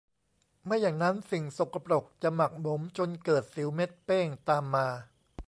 [0.65, 4.87] ไม่อย่างนั้นสิ่งสกปรกจะหมักหมมจนเกิดสิวเม็ดเป้งตามมา